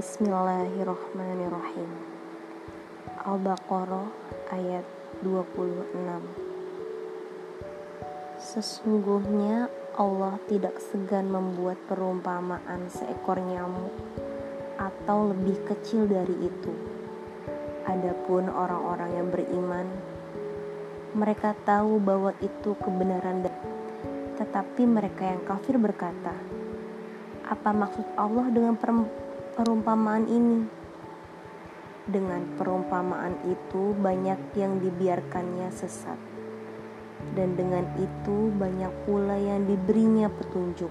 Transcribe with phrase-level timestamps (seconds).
[0.00, 1.92] Bismillahirrahmanirrahim
[3.20, 4.08] Al-Baqarah
[4.48, 4.88] ayat
[5.20, 5.92] 26
[8.40, 9.68] Sesungguhnya
[10.00, 13.92] Allah tidak segan membuat perumpamaan seekor nyamuk
[14.80, 16.72] atau lebih kecil dari itu.
[17.84, 19.84] Adapun orang-orang yang beriman,
[21.12, 23.44] mereka tahu bahwa itu kebenaran
[24.40, 26.32] tetapi mereka yang kafir berkata,
[27.44, 28.80] apa maksud Allah dengan
[29.60, 30.64] perumpamaan ini?
[32.08, 36.16] Dengan perumpamaan itu banyak yang dibiarkannya sesat.
[37.36, 40.88] Dan dengan itu banyak pula yang diberinya petunjuk.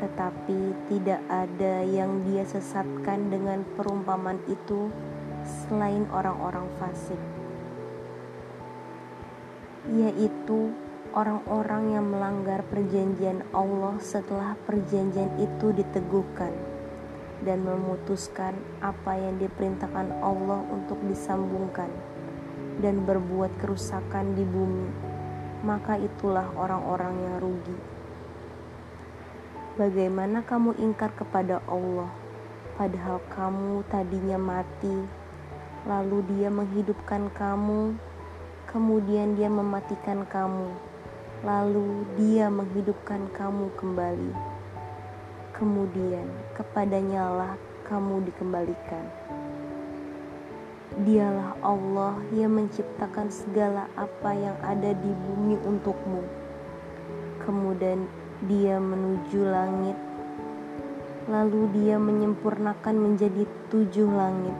[0.00, 4.88] Tetapi tidak ada yang dia sesatkan dengan perumpamaan itu
[5.44, 7.20] selain orang-orang fasik.
[9.92, 10.72] Yaitu
[11.12, 16.73] orang-orang yang melanggar perjanjian Allah setelah perjanjian itu diteguhkan
[17.42, 21.90] dan memutuskan apa yang diperintahkan Allah untuk disambungkan
[22.78, 24.86] dan berbuat kerusakan di bumi,
[25.66, 27.78] maka itulah orang-orang yang rugi.
[29.74, 32.12] Bagaimana kamu ingkar kepada Allah,
[32.78, 34.94] padahal kamu tadinya mati,
[35.82, 37.98] lalu Dia menghidupkan kamu,
[38.70, 40.94] kemudian Dia mematikan kamu
[41.44, 44.53] lalu dia menghidupkan kamu kembali.
[45.54, 46.26] Kemudian
[46.58, 47.54] kepadanya lah
[47.86, 49.06] kamu dikembalikan.
[51.06, 56.26] Dialah Allah yang menciptakan segala apa yang ada di bumi untukmu.
[57.46, 58.10] Kemudian
[58.50, 59.94] dia menuju langit,
[61.30, 64.58] lalu dia menyempurnakan menjadi tujuh langit,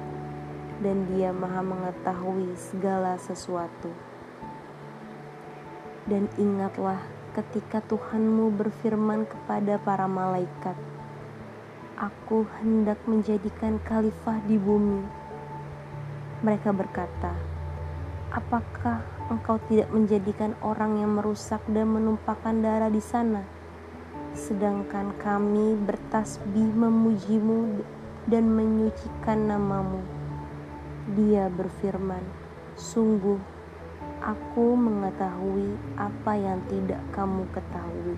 [0.78, 3.90] dan dia maha mengetahui segala sesuatu.
[6.06, 10.78] Dan ingatlah ketika Tuhanmu berfirman kepada para malaikat,
[11.98, 15.02] Aku hendak menjadikan khalifah di bumi.
[16.46, 17.34] Mereka berkata,
[18.30, 23.42] Apakah engkau tidak menjadikan orang yang merusak dan menumpahkan darah di sana?
[24.34, 27.82] Sedangkan kami bertasbih memujimu
[28.26, 30.02] dan menyucikan namamu.
[31.14, 32.22] Dia berfirman,
[32.74, 33.53] Sungguh
[34.24, 38.16] Aku mengetahui apa yang tidak kamu ketahui.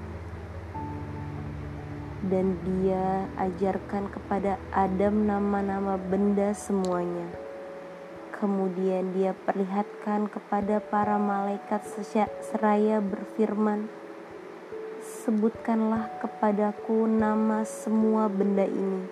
[2.31, 7.27] Dan dia ajarkan kepada Adam nama-nama benda semuanya.
[8.39, 11.83] Kemudian dia perlihatkan kepada para malaikat
[12.39, 13.91] seraya berfirman,
[15.03, 19.11] Sebutkanlah kepadaku nama semua benda ini,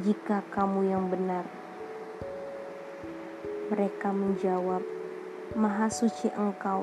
[0.00, 1.44] jika kamu yang benar.
[3.68, 4.95] Mereka menjawab,
[5.54, 6.82] Maha suci Engkau.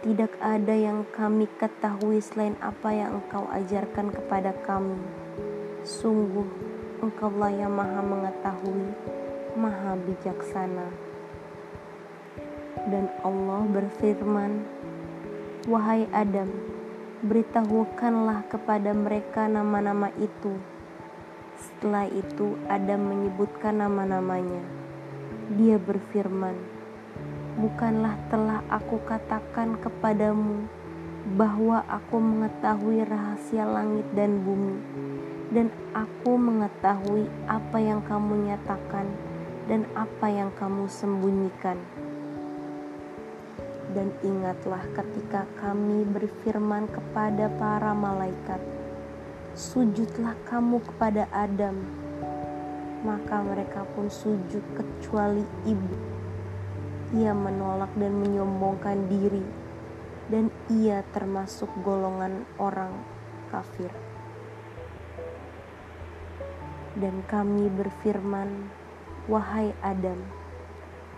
[0.00, 4.96] Tidak ada yang kami ketahui selain apa yang Engkau ajarkan kepada kami.
[5.84, 6.48] Sungguh,
[7.04, 8.88] Engkaulah yang Maha Mengetahui,
[9.52, 10.88] Maha Bijaksana.
[12.88, 14.64] Dan Allah berfirman,
[15.68, 16.48] "Wahai Adam,
[17.20, 20.56] beritahukanlah kepada mereka nama-nama itu."
[21.60, 24.64] Setelah itu, Adam menyebutkan nama-namanya.
[25.52, 26.81] Dia berfirman,
[27.52, 30.64] Bukanlah telah aku katakan kepadamu
[31.36, 34.80] bahwa aku mengetahui rahasia langit dan bumi,
[35.52, 39.04] dan aku mengetahui apa yang kamu nyatakan
[39.68, 41.76] dan apa yang kamu sembunyikan.
[43.92, 48.64] Dan ingatlah ketika kami berfirman kepada para malaikat,
[49.52, 51.76] "Sujudlah kamu kepada Adam."
[53.04, 56.21] Maka mereka pun sujud kecuali ibu
[57.12, 59.44] ia menolak dan menyombongkan diri,
[60.32, 62.92] dan ia termasuk golongan orang
[63.52, 63.92] kafir.
[66.96, 68.68] Dan kami berfirman,
[69.28, 70.20] "Wahai Adam,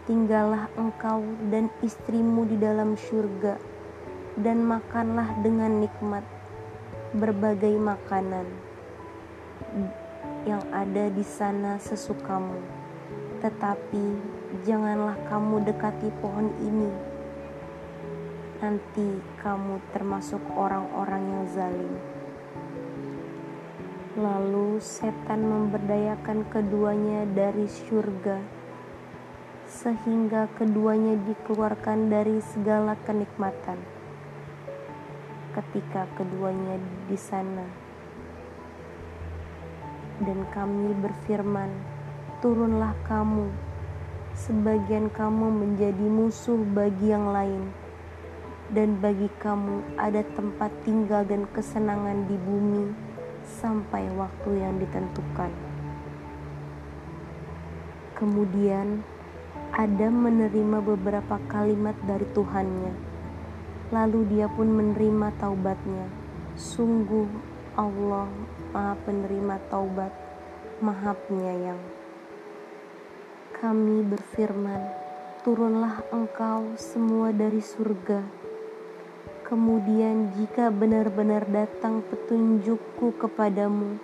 [0.06, 3.58] tinggallah engkau dan istrimu di dalam surga,
[4.38, 6.26] dan makanlah dengan nikmat
[7.14, 8.46] berbagai makanan
[10.42, 12.58] yang ada di sana sesukamu,
[13.38, 14.04] tetapi
[14.62, 16.90] janganlah kamu dekati pohon ini.
[18.62, 21.94] Nanti kamu termasuk orang-orang yang zalim.
[24.14, 28.38] Lalu setan memberdayakan keduanya dari surga,
[29.66, 33.82] sehingga keduanya dikeluarkan dari segala kenikmatan.
[35.50, 36.78] Ketika keduanya
[37.10, 37.66] di sana,
[40.22, 41.74] dan kami berfirman,
[42.38, 43.73] "Turunlah kamu."
[44.34, 47.70] Sebagian kamu menjadi musuh bagi yang lain,
[48.74, 52.90] dan bagi kamu ada tempat tinggal dan kesenangan di bumi
[53.46, 55.54] sampai waktu yang ditentukan.
[58.18, 59.06] Kemudian
[59.74, 62.94] Adam menerima beberapa kalimat dari Tuhannya.
[63.90, 66.06] Lalu dia pun menerima taubatnya.
[66.54, 67.26] Sungguh
[67.74, 68.30] Allah
[68.70, 70.14] Maha Penerima Taubat,
[70.78, 72.03] Maha Penyayang.
[73.64, 74.92] Kami berfirman,
[75.40, 78.20] turunlah engkau semua dari surga.
[79.48, 83.96] Kemudian jika benar-benar datang petunjukku kepadamu,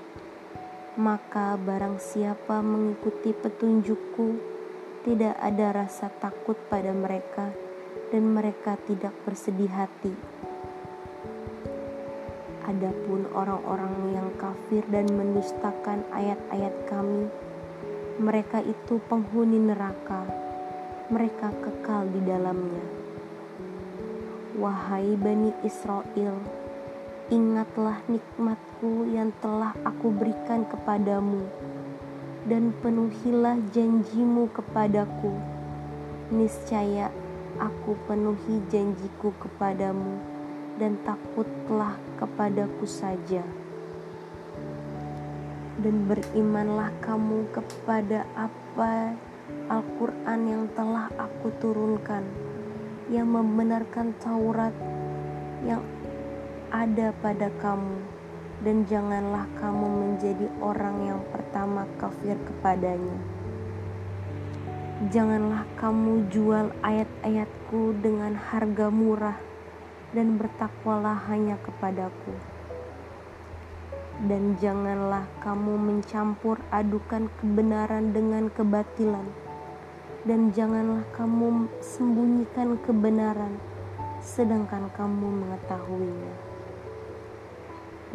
[0.96, 4.40] maka barang siapa mengikuti petunjukku,
[5.04, 7.52] tidak ada rasa takut pada mereka
[8.08, 10.16] dan mereka tidak bersedih hati.
[12.64, 17.28] Adapun orang-orang yang kafir dan mendustakan ayat-ayat kami,
[18.20, 20.28] mereka itu penghuni neraka,
[21.08, 22.84] mereka kekal di dalamnya.
[24.60, 26.36] Wahai Bani Israel,
[27.32, 31.48] ingatlah nikmatku yang telah aku berikan kepadamu
[32.44, 35.32] dan penuhilah janjimu kepadaku.
[36.28, 37.08] Niscaya
[37.56, 40.20] aku penuhi janjiku kepadamu
[40.76, 43.40] dan takutlah kepadaku saja.
[45.80, 49.16] Dan berimanlah kamu kepada apa
[49.72, 52.22] Al-Quran yang telah aku turunkan,
[53.08, 54.76] yang membenarkan Taurat
[55.64, 55.80] yang
[56.70, 58.20] ada pada kamu
[58.60, 63.18] dan janganlah kamu menjadi orang yang pertama kafir kepadanya.
[65.08, 69.38] Janganlah kamu jual ayat-ayatku dengan harga murah
[70.12, 72.36] dan bertakwalah hanya kepadaku.
[74.24, 79.24] Dan janganlah kamu mencampur adukan kebenaran dengan kebatilan.
[80.28, 83.56] Dan janganlah kamu sembunyikan kebenaran
[84.20, 86.50] sedangkan kamu mengetahuinya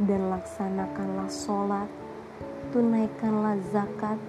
[0.04, 1.88] dan laksanakanlah sholat,
[2.75, 4.19] tunaikanlah zakat,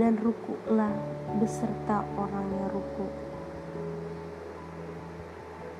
[0.00, 0.92] dan rukuklah
[1.36, 3.06] beserta orang yang ruku.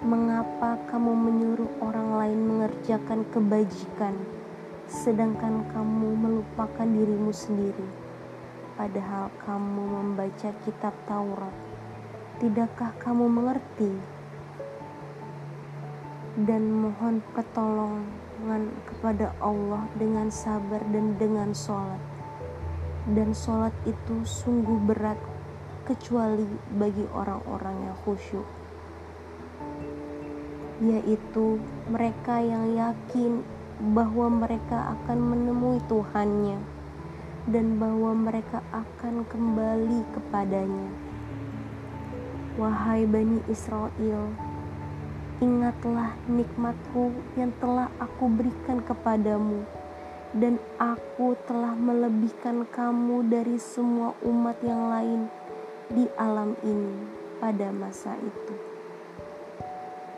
[0.05, 4.13] Mengapa kamu menyuruh orang lain mengerjakan kebajikan,
[4.93, 7.89] sedangkan kamu melupakan dirimu sendiri?
[8.77, 11.57] Padahal kamu membaca kitab Taurat,
[12.37, 13.89] tidakkah kamu mengerti?
[16.45, 22.01] Dan mohon pertolongan kepada Allah dengan sabar dan dengan sholat.
[23.09, 25.17] Dan sholat itu sungguh berat
[25.89, 26.45] kecuali
[26.77, 28.45] bagi orang-orang yang khusyuk.
[30.85, 36.61] Yaitu mereka yang yakin bahwa mereka akan menemui Tuhannya
[37.49, 40.91] dan bahwa mereka akan kembali kepadanya.
[42.61, 44.29] Wahai Bani Israel,
[45.43, 49.67] Ingatlah nikmatku yang telah aku berikan kepadamu,
[50.39, 55.21] dan aku telah melebihkan kamu dari semua umat yang lain
[55.91, 56.95] di alam ini
[57.43, 58.72] pada masa itu.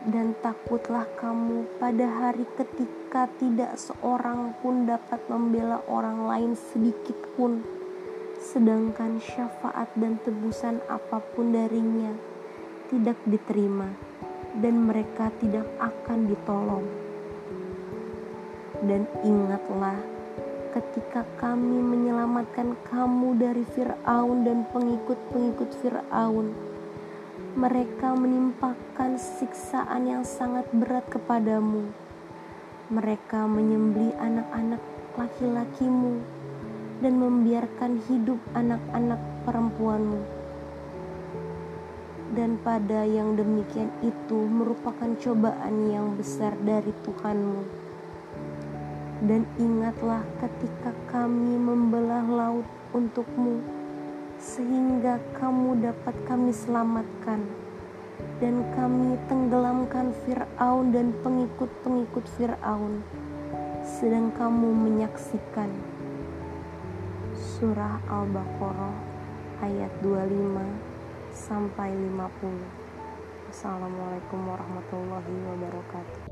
[0.05, 7.65] Dan takutlah kamu pada hari ketika tidak seorang pun dapat membela orang lain sedikit pun,
[8.37, 12.13] sedangkan syafaat dan tebusan apa pun darinya
[12.93, 13.89] tidak diterima
[14.61, 16.85] dan mereka tidak akan ditolong.
[18.85, 19.97] Dan ingatlah
[20.75, 26.74] ketika kami menyelamatkan kamu dari Firaun dan pengikut-pengikut Firaun.
[27.65, 31.89] Mereka menimpakan siksaan yang sangat berat kepadamu.
[32.93, 34.85] Mereka menyembeli anak-anak
[35.17, 36.21] laki-lakimu
[37.01, 39.17] dan membiarkan hidup anak-anak
[39.49, 40.21] perempuanmu
[42.37, 47.65] dan pada yang demikian itu merupakan cobaan yang besar dari Tuhanmu.
[49.25, 53.63] Dan ingatlah ketika kami membelah laut untukmu,
[54.45, 57.41] sehingga kamu dapat kami selamatkan,
[58.37, 63.01] dan kami tenggelamkan Fir'aun dan pengikut-pengikut Fir'aun,
[63.81, 65.73] sedang kamu menyaksikan.
[67.33, 68.95] Surah Al-Baqarah
[69.65, 70.61] ayat 25
[71.33, 73.49] sampai 50.
[73.49, 76.24] Assalamualaikum warahmatullahi wabarakatuh.